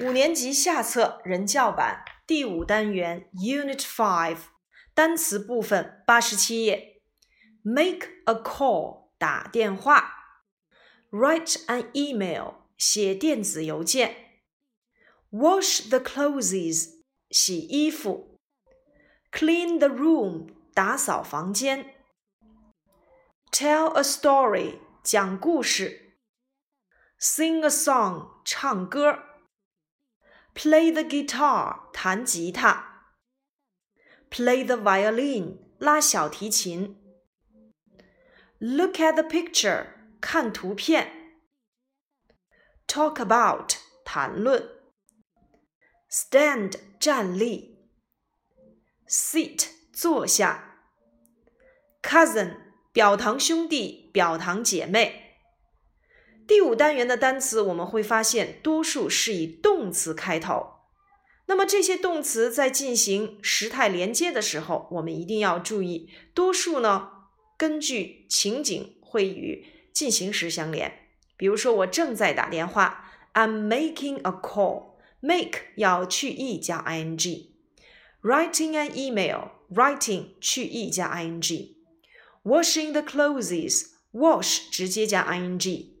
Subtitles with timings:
[0.00, 4.38] 五年级下册人教版第五单元 Unit Five
[4.94, 7.02] 单词部分八十七页。
[7.62, 10.14] Make a call 打电话，
[11.10, 14.40] Write an email 写电子邮件，
[15.30, 18.40] Wash the clothes 洗衣服，
[19.30, 21.94] Clean the room 打扫房间，
[23.52, 26.16] Tell a story 讲故事，
[27.20, 29.18] Sing a song 唱歌。
[30.54, 33.12] Play the guitar，弹吉他。
[34.30, 36.96] Play the violin，拉小提琴。
[38.58, 39.86] Look at the picture，
[40.20, 41.12] 看图片。
[42.86, 43.74] Talk about，
[44.04, 44.68] 谈论。
[46.10, 47.78] Stand，站立。
[49.08, 50.76] Sit，坐下。
[52.02, 52.56] Cousin，
[52.92, 55.23] 表堂兄弟，表堂姐妹。
[56.47, 60.73] 第五单元的单词，我们会发现多数是以动词开头。
[61.47, 67.09] 那么这些动词在进行时态连接的时候，我们一定要注意，多数呢
[67.57, 70.91] 根据情景会与进行时相连。
[71.35, 84.69] 比如说，我正在打电话，I'm making a call，make 要去 e 加 ing；writing an email，writing 去 e 加 ing；washing the clothes，wash
[84.71, 85.94] 直接加 ing。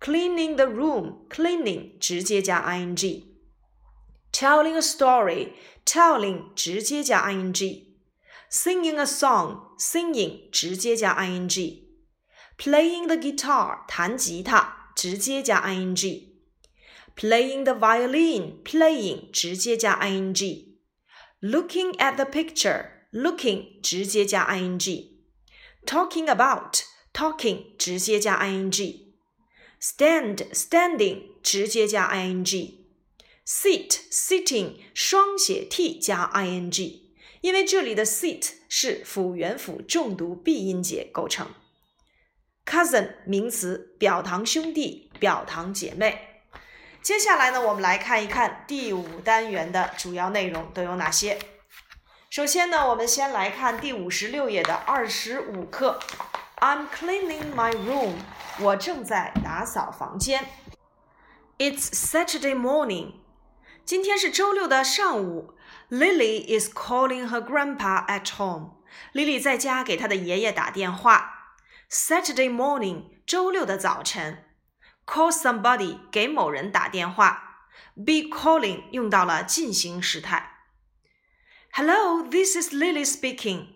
[0.00, 5.52] Cleaning the room, cleaning 直接加 ing。Telling a story,
[5.84, 19.30] telling 直接加 ing。Singing a song, singing 直接加 ing。Playing the guitar 弹吉他直接加 ing。Playing the violin, playing
[19.30, 29.05] 直接加 ing。Looking at the picture, looking 直接加 ing。Talking about, talking 直接加 ing。
[29.81, 36.99] Stand standing 直接加 ing，sit sitting 双写 t 加 ing，
[37.41, 41.47] 因为这里的 sit 是辅元辅重读闭音节构成。
[42.65, 46.43] cousin 名词，表堂兄弟，表堂姐妹。
[47.01, 51.39] 接下来呢，我们来看一看第五单元的主要内容都有哪些。
[52.29, 55.97] 首先呢，我们先来看第五十六页的二十五课。
[56.59, 58.15] I'm cleaning my room.
[58.59, 60.43] 我正在打扫房间。
[61.59, 63.13] It's Saturday morning.
[63.85, 65.53] 今天是周六的上午。
[65.91, 68.71] Lily is calling her grandpa at home.
[69.13, 71.57] Lily 在家给她的爷爷打电话。
[71.91, 74.43] Saturday morning，周六的早晨。
[75.05, 77.67] Call somebody，给某人打电话。
[77.93, 80.53] Be calling 用到了进行时态。
[81.73, 83.67] Hello，this is Lily speaking.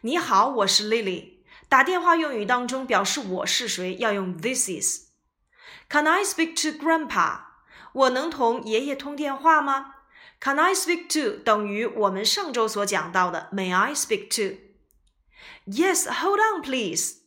[0.00, 1.39] 你好，我是 Lily。
[1.70, 5.10] 打电话用语当中表示我是谁要用 this is。
[5.88, 7.42] Can I speak to Grandpa？
[7.92, 9.94] 我能同爷爷通电话吗
[10.40, 17.18] ？Can I speak to 等于我们上周所讲到的 May I speak to？Yes，hold on please。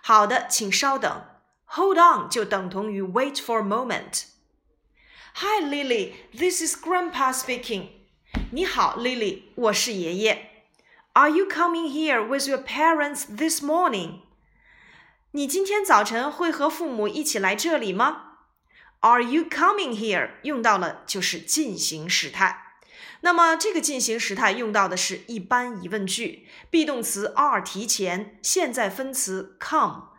[0.00, 1.26] 好的，请稍等。
[1.66, 4.22] Hold on 就等同于 wait for a moment。
[5.34, 7.88] Hi Lily，this is Grandpa speaking。
[8.52, 10.49] 你好，Lily，我是爷爷。
[11.12, 14.20] Are you coming here with your parents this morning?
[15.32, 18.36] 你今天早晨会和父母一起来这里吗
[19.00, 20.30] ？Are you coming here？
[20.44, 22.76] 用到了就是进行时态。
[23.22, 30.10] 那么这个进行时态用到的是一般疑问句，be 动词 are 提前，现在分词 come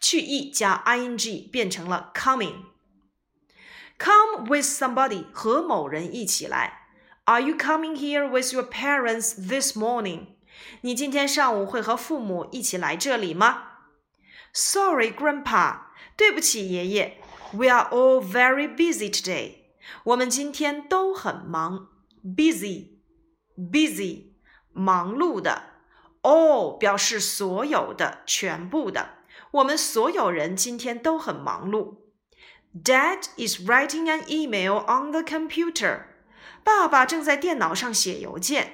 [0.00, 2.62] 去 e 加 ing 变成了 coming。
[3.98, 6.87] Come with somebody 和某人一起来。
[7.27, 10.27] Are you coming here with your parents this morning?
[10.81, 13.63] 你今天上午会和父母一起来这里吗？
[14.53, 15.79] Sorry, Grandpa，
[16.15, 17.17] 对不起，爷爷。
[17.53, 19.55] We are all very busy today.
[20.03, 21.89] 我们今天都很忙。
[22.23, 22.99] Busy,
[23.57, 24.33] busy，
[24.71, 25.63] 忙碌的。
[26.21, 29.09] All 表示所有的、全部的。
[29.51, 31.97] 我们所有人今天都很忙碌。
[32.73, 36.05] Dad is writing an email on the computer.
[36.67, 38.73] 爸爸正在电脑上写邮件，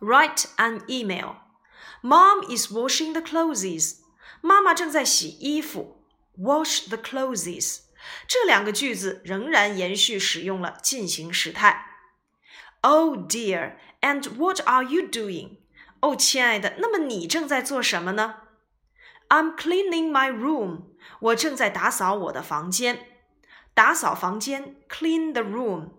[0.00, 3.98] write an email。Mom is washing the clothes。
[4.40, 6.04] 妈妈正在洗衣服，
[6.38, 7.80] wash the clothes。
[8.28, 11.86] 这两个句子仍然延续使用了进行时态。
[12.82, 15.58] Oh dear, and what are you doing?
[16.00, 18.36] 哦，亲爱的，那么你正在做什么呢？
[19.28, 20.82] I'm cleaning my room。
[21.18, 23.08] 我正在打扫我的房间。
[23.74, 25.94] 打扫房间，clean the room。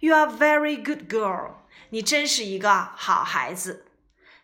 [0.00, 1.54] You are very good girl。
[1.90, 3.86] 你真是一个好孩子。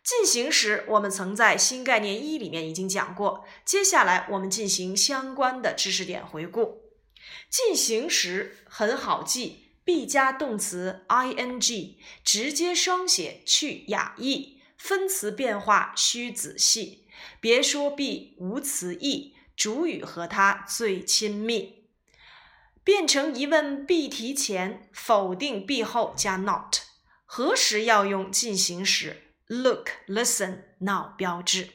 [0.03, 3.45] 进行时，我们曾在新概念一里面已经讲过。
[3.65, 6.83] 接下来，我们进行相关的知识点回顾。
[7.51, 17.09] 进行时很好记，be 加动词 ing，直接双写去哑义，分词变化需仔细，
[17.41, 21.86] 别说 be 无词义，主语和它最亲密。
[22.87, 26.77] 变成疑问，be 提前，否定 be 后加 not。
[27.25, 31.71] 何时要用进行时？Look, listen, now 标志。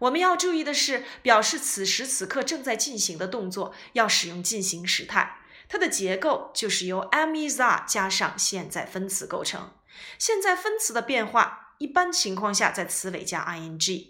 [0.00, 5.38] 我们要注意的是，表示此时此刻正在进行的动作要使用进行时态。
[5.68, 9.70] 它的结构就是由 am is are 加上现在分词构成。
[10.18, 14.08] 现在分词的变化，一般情况下在词尾加 ing，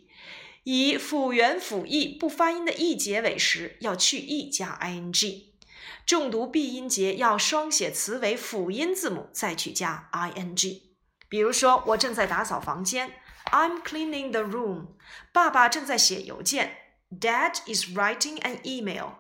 [0.64, 5.51] 以辅元辅义不发音的 e 结尾时，要去 e 加 ing。
[6.04, 10.82] 重读闭音节要双写词尾辅音字母，再去加 ing。
[11.28, 13.14] 比如说，我正在打扫房间
[13.50, 14.88] ，I'm cleaning the room。
[15.32, 16.76] 爸爸正在写邮件
[17.20, 19.12] ，Dad is writing an email。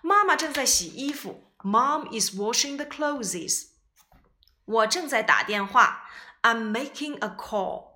[0.00, 3.66] 妈妈正在洗衣服，Mom is washing the clothes。
[4.64, 6.08] 我正在打电话
[6.42, 7.88] ，I'm making a call。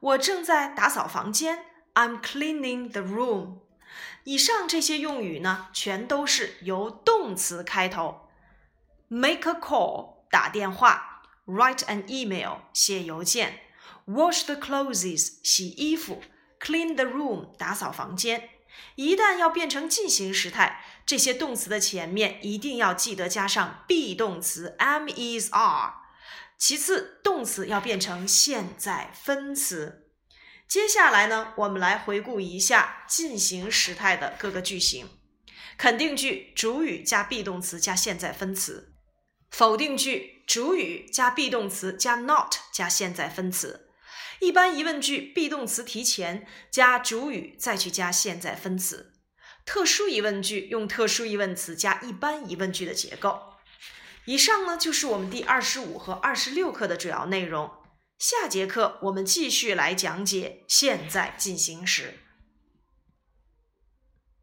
[0.00, 3.60] 我正在打扫房间，I'm cleaning the room。
[4.24, 8.28] 以上这些用语呢，全都是由动词开头
[9.08, 13.60] ，make a call 打电话，write an email 写邮件
[14.06, 16.22] ，wash the clothes 洗衣服
[16.60, 18.50] ，clean the room 打扫房间。
[18.96, 25.94] 一旦要变成进行时态，这些动词的前面一定要记得加上 be 动词 am is are。
[26.58, 30.05] 其次，动词要变成现在分词。
[30.68, 35.08] 接下来呢，我们来回顾一下进行时态的各个句型：
[35.78, 38.92] 肯定句主语加 be 动词加现在分词；
[39.48, 43.86] 否定句主语加 be 动词加 not 加现在分词；
[44.40, 49.12] 一般疑问句 be 动词提前加主语再去加现在分词；
[49.64, 53.54] 特殊疑问句用特殊疑问词加一般疑问句的结构。
[54.24, 57.70] 以上呢就是我们第二十五和二十六课的主要内容。
[58.18, 62.25] 下节课我们继续来讲解现在进行时。